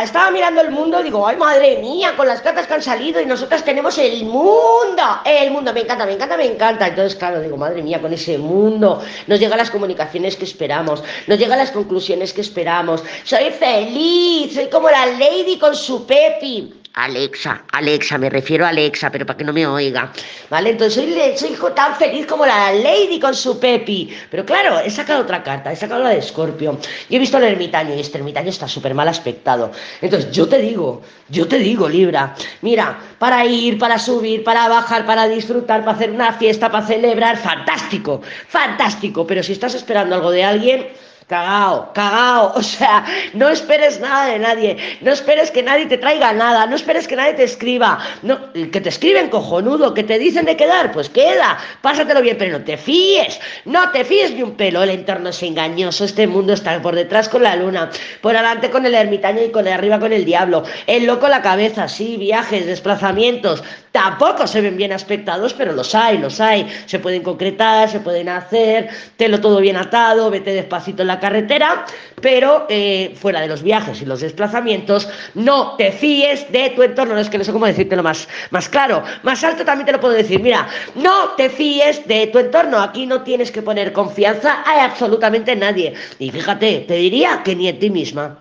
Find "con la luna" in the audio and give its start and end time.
57.30-57.88